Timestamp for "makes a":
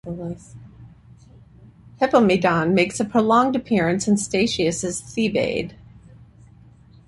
2.73-3.05